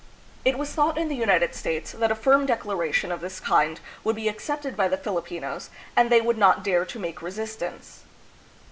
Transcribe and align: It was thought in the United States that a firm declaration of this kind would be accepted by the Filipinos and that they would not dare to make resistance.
It 0.43 0.57
was 0.57 0.71
thought 0.73 0.97
in 0.97 1.09
the 1.09 1.15
United 1.15 1.53
States 1.53 1.91
that 1.91 2.09
a 2.09 2.15
firm 2.15 2.47
declaration 2.47 3.11
of 3.11 3.21
this 3.21 3.39
kind 3.39 3.79
would 4.03 4.15
be 4.15 4.27
accepted 4.29 4.75
by 4.75 4.87
the 4.87 4.97
Filipinos 4.97 5.69
and 5.95 6.09
that 6.09 6.09
they 6.09 6.21
would 6.21 6.39
not 6.39 6.63
dare 6.63 6.85
to 6.85 6.97
make 6.97 7.21
resistance. 7.21 8.01